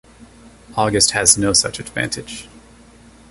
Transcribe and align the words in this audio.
August 0.75 1.11
has 1.11 1.37
no 1.37 1.53
such 1.53 1.79
advantage. 1.79 2.49